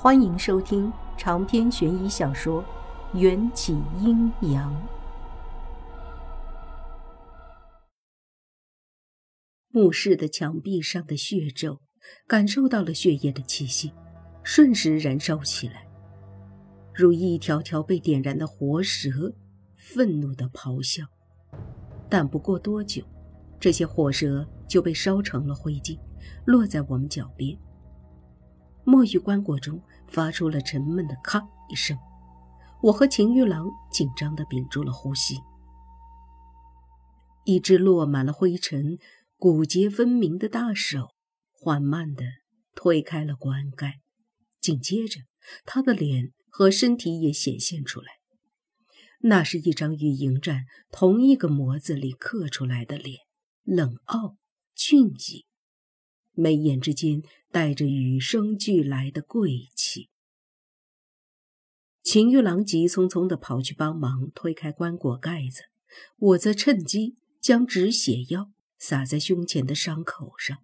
[0.00, 2.62] 欢迎收听长篇悬疑小说
[3.18, 4.72] 《缘起阴阳》。
[9.70, 11.80] 墓室的墙壁上的血咒，
[12.28, 13.92] 感受到了血液的气息，
[14.44, 15.88] 瞬时燃烧起来，
[16.94, 19.34] 如一条条被点燃的活蛇，
[19.76, 21.04] 愤怒的咆哮。
[22.08, 23.02] 但不过多久，
[23.58, 25.98] 这些火蛇就被烧成了灰烬，
[26.44, 27.58] 落在我们脚边。
[28.88, 31.98] 墨玉棺椁中发出了沉闷的“咔”一声，
[32.80, 35.36] 我和秦玉郎紧张地屏住了呼吸。
[37.44, 38.96] 一只落满了灰尘、
[39.36, 41.10] 骨节分明的大手
[41.52, 42.24] 缓慢地
[42.74, 44.00] 推开了棺盖，
[44.58, 45.20] 紧接着，
[45.66, 48.06] 他的脸和身体也显现出来。
[49.20, 53.18] 那是一张与迎战同一个模子里刻出来的脸，
[53.64, 54.38] 冷傲
[54.74, 55.44] 俊逸。
[56.40, 60.08] 眉眼之间带着与生俱来的贵气。
[62.02, 65.64] 秦玉郎急匆匆地跑去帮忙推开棺椁盖子，
[66.16, 70.58] 我则趁机将止血药撒在胸前的伤口上。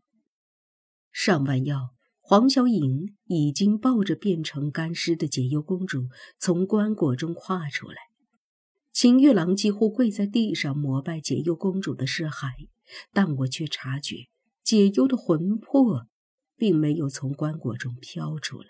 [1.13, 7.97] 上完药，黄小颖已经抱着变成干尸的解忧公主从棺椁中跨出来。
[8.93, 12.69] 秦玉郎几乎跪在地上膜拜解忧公主的尸骸，
[13.13, 14.29] 但我却察觉。
[14.65, 16.07] 解忧的魂魄
[16.57, 18.69] 并没有从棺椁中飘出来。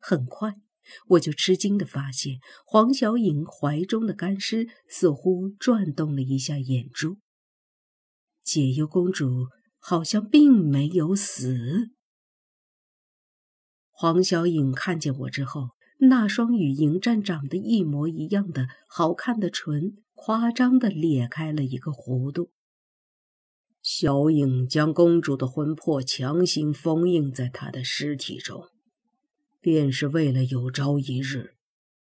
[0.00, 0.54] 很快，
[1.10, 7.18] 我就吃惊地发现，黄小颖怀中的干尸似乎转动了一下眼珠。
[8.42, 11.90] 解忧公主好像并没有死。
[13.90, 15.68] 黄小颖看见我之后，
[16.00, 22.50] 那双与迎战长得一模一样的好看的唇，夸张地裂开了一个弧度。
[24.02, 28.66] 小影将公主的魂魄强行封印在她的尸体中，
[29.60, 31.54] 便是为了有朝一日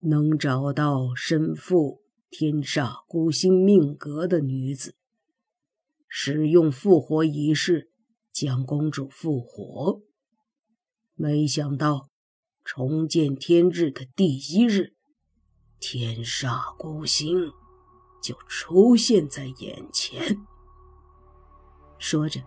[0.01, 4.95] 能找到身负天煞孤星命格的女子，
[6.07, 7.89] 使用复活仪式
[8.31, 10.03] 将公主复活。
[11.15, 12.11] 没想到
[12.63, 14.93] 重见天日的第一日，
[15.81, 17.53] 天煞孤星
[18.23, 20.37] 就出现在眼前。
[21.99, 22.41] 说着，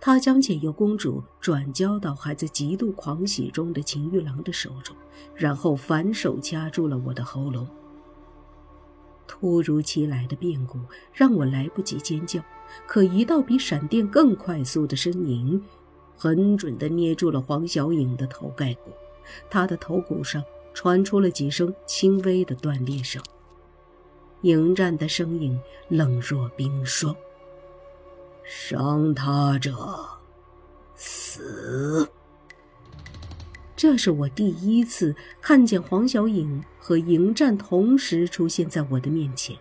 [0.00, 4.96] 他将解忧公主转交到还在极度狂喜中的秦玉郎的手中，
[5.34, 7.66] 然后反手掐住了我的喉咙。
[9.28, 10.78] 突如其来的变故
[11.12, 12.40] 让我来不及尖叫，
[12.86, 15.62] 可一道比闪电更快速的身影，
[16.16, 18.92] 很准地捏住了黄小颖的头盖骨，
[19.50, 23.22] 她的头骨上传出了几声轻微的断裂声。
[24.42, 25.58] 迎战的声音
[25.88, 27.14] 冷若冰霜。
[28.48, 29.74] 伤他者，
[30.94, 32.08] 死。
[33.74, 39.56] 这是我第一次看见黄小颖和迎战同时出现在我的面前。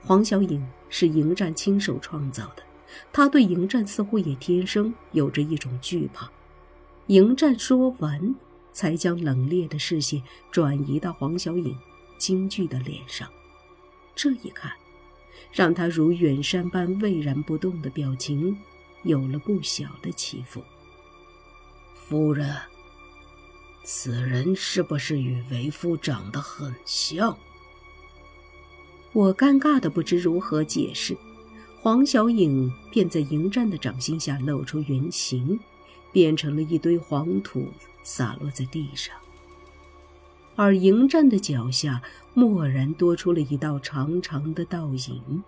[0.00, 2.62] 黄小颖是迎战亲手创造的，
[3.12, 6.30] 他对迎战似乎也天生有着一种惧怕。
[7.08, 8.36] 迎战说完，
[8.72, 10.22] 才将冷冽的视线
[10.52, 11.76] 转移到黄小颖
[12.18, 13.28] 惊惧的脸上。
[14.14, 14.70] 这一看。
[15.50, 18.56] 让他如远山般巍然不动的表情，
[19.02, 20.62] 有了不小的起伏。
[21.94, 22.54] 夫人，
[23.82, 27.36] 此人是不是与为夫长得很像？
[29.12, 31.16] 我尴尬的不知如何解释。
[31.80, 35.58] 黄小颖便在迎战的掌心下露出原形，
[36.12, 37.72] 变成了一堆黄土，
[38.04, 39.16] 洒落在地上。
[40.56, 42.02] 而迎战的脚下。
[42.34, 45.44] 蓦然多出了一道长长的倒影，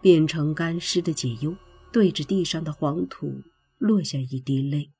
[0.00, 1.54] 变成干尸的解忧
[1.92, 3.42] 对着地上的黄土
[3.76, 4.90] 落下一滴泪，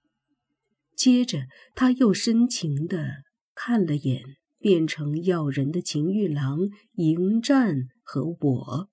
[0.95, 3.23] 接着他又深情地
[3.55, 4.23] 看了眼
[4.59, 6.59] 变成药人的秦玉郎、
[6.97, 8.91] 迎战和我，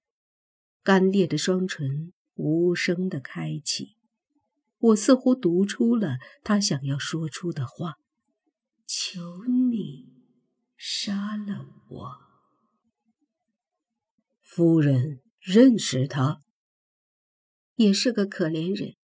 [0.86, 3.98] 干裂的双唇无声地开启，
[4.80, 6.16] 我似乎读出了
[6.46, 7.96] 他想要说出的话
[8.86, 10.14] ：“求你。”
[10.78, 12.12] 杀了我！
[14.42, 16.42] 夫人认识他，
[17.76, 18.96] 也是个可怜人。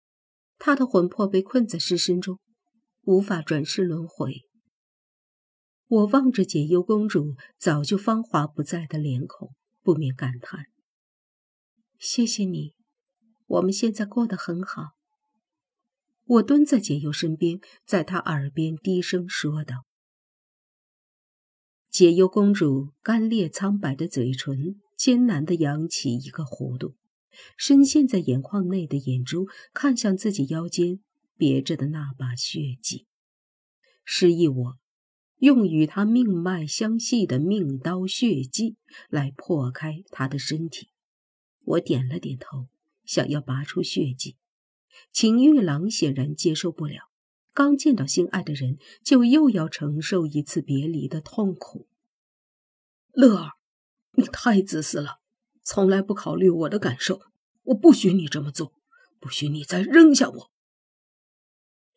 [0.59, 2.39] 他的魂魄被困在尸身中，
[3.01, 4.41] 无法转世轮回。
[5.87, 10.65] 我望着解忧公主早就芳华不在的脸孔，不免感叹：
[11.97, 12.75] 谢谢你，
[13.47, 14.91] 我们现在过得很好。
[16.31, 19.85] 我蹲在解忧身边，在她耳边低声说道。
[21.89, 26.95] 解忧公主干裂苍白的嘴唇艰难地扬起一个弧度，
[27.57, 31.01] 深陷在眼眶内的眼珠看向自己腰间
[31.35, 33.07] 别着的那把血迹，
[34.05, 34.77] 示意我
[35.39, 38.77] 用与他命脉相系的命刀血迹
[39.09, 40.91] 来破开他的身体。
[41.65, 42.69] 我点了点头，
[43.03, 44.37] 想要拔出血迹。
[45.11, 47.09] 秦玉郎显然接受不了，
[47.53, 51.88] 刚见到心爱的人，就又要承受一次别离的痛苦。
[53.13, 53.51] 乐儿，
[54.13, 55.19] 你太自私了，
[55.63, 57.19] 从来不考虑我的感受。
[57.63, 58.73] 我不许你这么做，
[59.19, 60.51] 不许你再扔下我。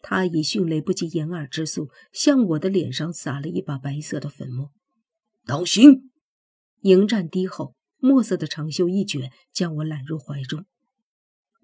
[0.03, 4.71] 他以迅雷不及掩耳之速向我的脸上撒了一把白色的粉末。
[5.47, 6.11] 当心！
[6.81, 10.67] 迎战低吼，墨色的长袖一卷，将我揽入怀中。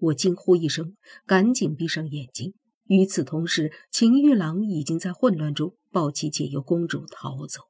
[0.01, 2.55] 我惊呼一声，赶紧闭上眼睛。
[2.85, 7.61] 与此同时，秦玉郎已经在混乱中抱起解忧公主逃走。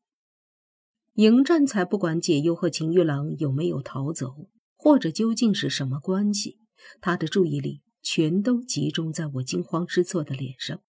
[1.15, 6.59] 迎战才不管解忧和秦玉郎有没有逃走，或者究竟是什么关系，
[7.01, 10.81] 他的注意力全都集中在我惊慌失措的脸上，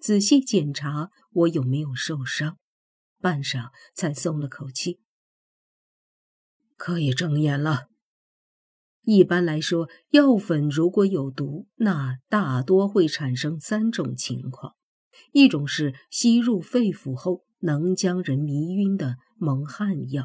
[0.00, 2.56] 仔细检查我有没有受伤，
[3.20, 5.00] 半晌才松了口气。
[6.78, 7.88] 可以睁眼了。
[9.06, 14.74] 一般来说，药粉如果有毒，那大多会产生三种情况：
[15.30, 20.24] 一种是吸入肺腑后能将人迷晕的蒙汗药；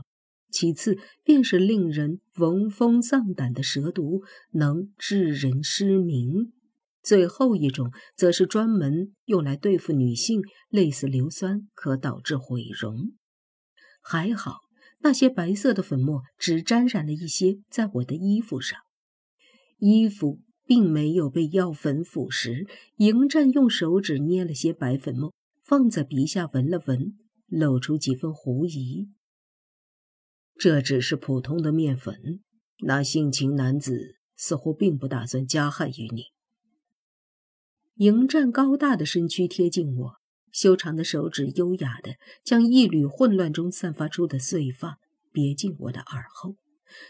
[0.49, 4.23] 其次便是令人闻风丧胆的蛇毒，
[4.53, 6.51] 能致人失明；
[7.03, 13.11] 最后一种则是专门用来对付女性，类似硫酸，可导致毁容。
[14.01, 14.70] 还好。
[15.03, 18.79] 那些白色的粉末只沾染了一些在我的衣服上，
[19.77, 22.67] 衣服并没有被药粉腐蚀。
[22.97, 25.33] 迎战用手指捏了些白粉末，
[25.63, 27.17] 放在鼻下闻了闻，
[27.47, 29.09] 露出几分狐疑。
[30.55, 32.41] 这只是普通的面粉，
[32.85, 36.25] 那性情男子似乎并不打算加害于你。
[37.95, 40.20] 迎战高大的身躯贴近我。
[40.51, 44.97] 修长的手指优雅地将一缕混乱中散发出的碎发
[45.31, 46.55] 别进我的耳后，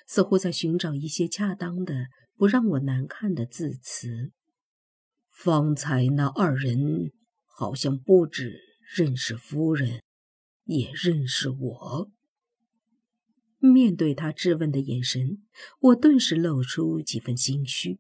[0.05, 4.31] 似乎在寻找一些恰当的、不让我难看的字词。
[5.29, 7.11] 方才那二人
[7.45, 8.59] 好像不止
[8.95, 10.03] 认识夫人，
[10.65, 12.11] 也认识我。
[13.57, 15.41] 面对他质问的眼神，
[15.79, 17.99] 我顿时露出几分心虚。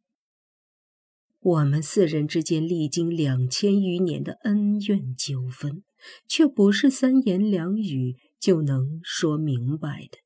[1.43, 5.83] 我们四人之间历经两千余年的恩怨纠纷，
[6.27, 10.19] 却不是三言两语就能说明白的。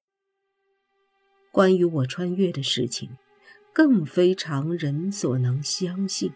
[1.54, 3.12] 关于我穿越的事情，
[3.72, 6.34] 更非常人所能相信。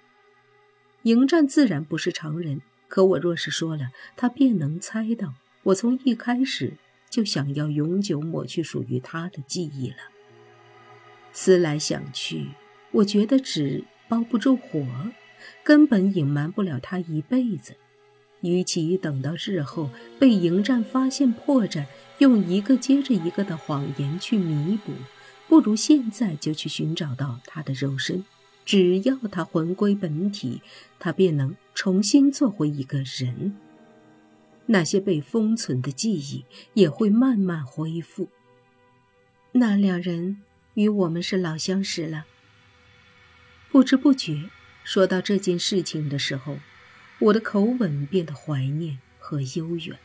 [1.03, 5.33] 迎战自然不是常人，可我若是说了，他便能猜到
[5.63, 6.77] 我从一开始
[7.09, 9.97] 就想要永久抹去属于他的记忆了。
[11.33, 12.51] 思来想去，
[12.91, 13.83] 我觉得只。
[14.09, 14.85] 包不住火，
[15.63, 17.75] 根本隐瞒不了他一辈子。
[18.41, 21.85] 与其等到日后被迎战发现破绽，
[22.17, 24.91] 用一个接着一个的谎言去弥补，
[25.47, 28.25] 不如现在就去寻找到他的肉身。
[28.65, 30.61] 只要他魂归本体，
[30.99, 33.55] 他便能重新做回一个人。
[34.67, 36.45] 那些被封存的记忆
[36.75, 38.29] 也会慢慢恢复。
[39.53, 40.41] 那两人
[40.75, 42.25] 与我们是老相识了。
[43.79, 44.49] 不知不觉，
[44.83, 46.59] 说到这件事情的时候，
[47.17, 49.97] 我的口吻变得怀念和悠远。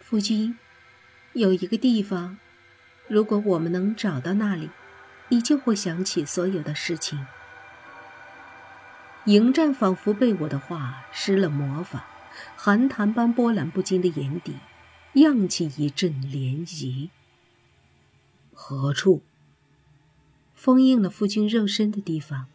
[0.00, 0.56] 夫君，
[1.34, 2.38] 有一个地方，
[3.08, 4.70] 如果我们能找到那里，
[5.28, 7.26] 你就会想起所有的事情。
[9.26, 12.06] 迎战仿佛被我的话施了魔法，
[12.56, 14.56] 寒潭般波澜不惊的眼底，
[15.12, 17.10] 漾起一阵涟漪。
[18.54, 19.22] 何处？
[20.66, 22.46] 封印了夫君肉身的地方。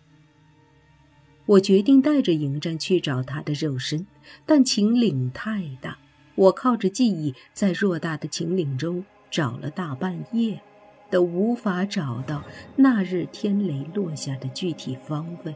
[1.45, 4.05] 我决定带着迎战去找他的肉身，
[4.45, 5.97] 但秦岭太大，
[6.35, 10.61] 我靠着记忆在偌大的秦岭中找了大半夜，
[11.09, 12.43] 都无法找到
[12.75, 15.55] 那日天雷落下的具体方位。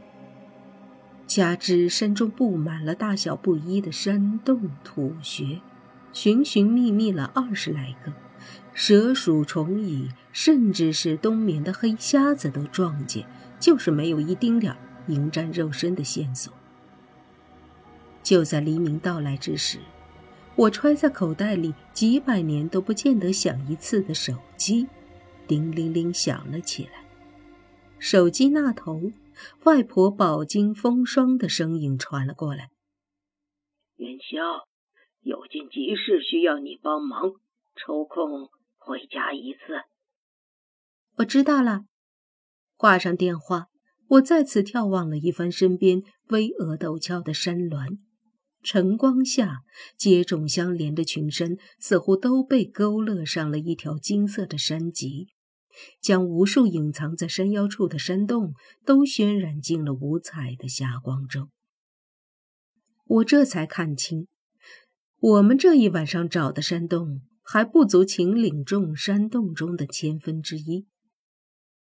[1.26, 5.60] 加之山中布满了大小不一的山洞土穴，
[6.14, 8.14] 寻寻觅觅了二十来个。
[8.78, 13.26] 蛇鼠虫蚁，甚至是冬眠的黑瞎子都撞见，
[13.58, 16.52] 就是没有一丁点迎战肉身的线索。
[18.22, 19.78] 就在黎明到来之时，
[20.56, 24.86] 我揣在口袋里几百年都不见得响一次的手机，
[25.48, 27.06] 叮铃铃响了起来。
[27.98, 29.10] 手机那头，
[29.64, 32.68] 外婆饱经风霜的声音传了过来
[33.96, 34.66] ：“元宵，
[35.22, 37.32] 有件急事需要你帮忙，
[37.74, 38.50] 抽空。”
[38.86, 39.58] 回家一次。
[41.16, 41.86] 我知道了。
[42.76, 43.66] 挂上电话，
[44.06, 47.98] 我再次眺望了一番身边巍峨陡峭的山峦，
[48.62, 49.62] 晨光下，
[49.98, 55.30] 接踵相连的群山似乎都被勾勒上了一条金色的山脊，
[56.00, 61.50] 将无数隐藏在山腰处的山洞都渲染进了五彩的霞光中。
[63.06, 64.28] 我这才看清，
[65.18, 70.86] 我们这一晚上找的山洞还不足秦岭众山洞中的千分之一。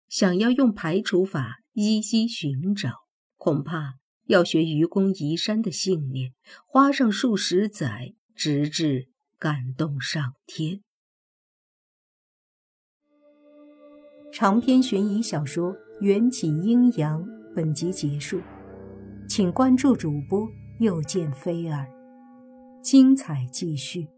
[0.07, 2.91] 想要用排除法一一寻找，
[3.37, 3.95] 恐怕……
[4.27, 6.33] 要学愚公移山的信念，
[6.65, 9.07] 花上数十载，直至
[9.37, 10.81] 感动上天。
[14.33, 18.41] 长篇悬疑小说《缘起阴阳》本集结束，
[19.29, 21.87] 请关注主播，又见菲儿，
[22.81, 24.14] 精彩继续。